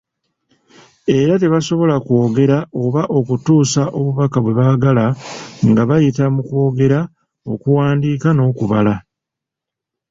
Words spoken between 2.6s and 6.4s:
oba okutuusa obubaka bwe baagala nga bayita